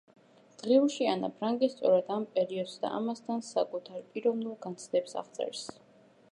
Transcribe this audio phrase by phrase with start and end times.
[0.61, 5.67] დღიურში ანა ფრანკი სწორედ ამ პერიოდს და ამასთან საკუთარ პიროვნულ განცდებს აღწერს.